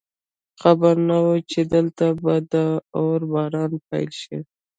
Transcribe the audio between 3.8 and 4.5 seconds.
پیل شي